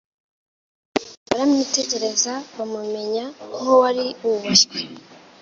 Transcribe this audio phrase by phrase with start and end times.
[1.27, 3.25] baramwitegereza bamumenya
[3.59, 4.79] nk'uwari wubashywe;